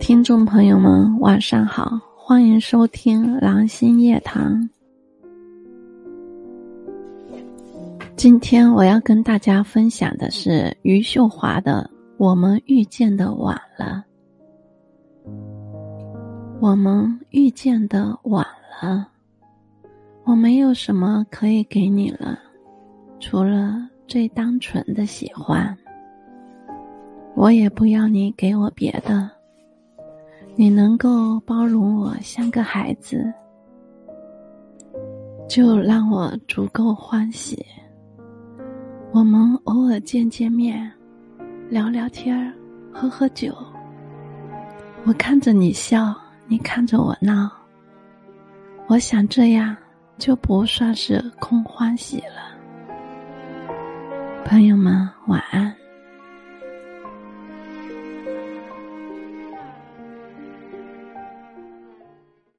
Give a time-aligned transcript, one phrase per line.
[0.00, 4.68] 听众朋友们，晚上好，欢迎收听《狼心夜谈》。
[8.16, 11.88] 今天我要跟大家分享的是余秀华的
[12.18, 14.04] 《我们遇见的晚了》。
[16.60, 18.44] 我们遇见的晚
[18.82, 19.08] 了，
[20.24, 22.38] 我没有什么可以给你了，
[23.18, 25.72] 除了最单纯的喜欢。
[27.36, 29.30] 我也不要你给我别的。
[30.56, 33.32] 你能够包容我像个孩子，
[35.48, 37.64] 就让我足够欢喜。
[39.12, 40.90] 我们偶尔见见面，
[41.68, 42.52] 聊聊天儿，
[42.92, 43.54] 喝喝酒。
[45.04, 46.12] 我看着你笑，
[46.48, 47.48] 你看着我闹。
[48.88, 49.76] 我想这样
[50.18, 52.39] 就不算是空欢喜了。
[54.44, 55.79] 朋友们，晚安。